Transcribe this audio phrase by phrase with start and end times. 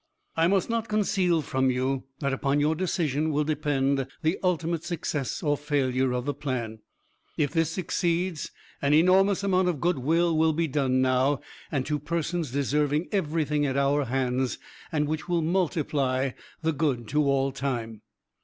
[0.35, 5.43] "I must not conceal from you that upon your decision will depend the ultimate success
[5.43, 6.79] or failure of the plan....
[7.37, 8.49] If this succeeds,
[8.81, 11.39] an enormous amount of good will be done now,
[11.71, 14.57] and to persons deserving everything at our hands;
[14.91, 16.31] and which will multiply
[16.63, 18.01] the good to all time."